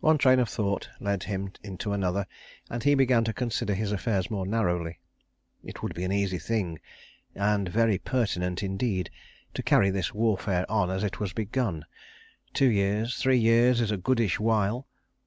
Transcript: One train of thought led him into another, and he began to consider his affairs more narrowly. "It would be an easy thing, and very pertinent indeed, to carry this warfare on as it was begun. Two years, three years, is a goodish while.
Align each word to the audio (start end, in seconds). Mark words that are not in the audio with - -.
One 0.00 0.16
train 0.16 0.38
of 0.38 0.48
thought 0.48 0.88
led 0.98 1.24
him 1.24 1.52
into 1.62 1.92
another, 1.92 2.26
and 2.70 2.82
he 2.82 2.94
began 2.94 3.22
to 3.24 3.34
consider 3.34 3.74
his 3.74 3.92
affairs 3.92 4.30
more 4.30 4.46
narrowly. 4.46 4.98
"It 5.62 5.82
would 5.82 5.92
be 5.94 6.04
an 6.04 6.10
easy 6.10 6.38
thing, 6.38 6.80
and 7.34 7.68
very 7.68 7.98
pertinent 7.98 8.62
indeed, 8.62 9.10
to 9.52 9.62
carry 9.62 9.90
this 9.90 10.14
warfare 10.14 10.64
on 10.70 10.88
as 10.90 11.04
it 11.04 11.20
was 11.20 11.34
begun. 11.34 11.84
Two 12.54 12.70
years, 12.70 13.16
three 13.18 13.36
years, 13.36 13.82
is 13.82 13.90
a 13.90 13.98
goodish 13.98 14.40
while. 14.40 14.86